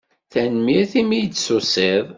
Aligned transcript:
Tanemmirt 0.31 0.91
imi 1.01 1.19
d-tusiḍ. 1.23 2.07